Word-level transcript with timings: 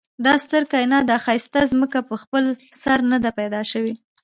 دا 0.25 0.33
ستر 0.43 0.63
کاينات 0.71 1.03
دا 1.07 1.17
ښايسته 1.25 1.61
ځمکه 1.71 1.99
په 2.09 2.15
خپل 2.21 2.43
سر 2.81 2.99
ندي 3.11 3.31
پيدا 3.39 3.61
شوي 3.71 3.93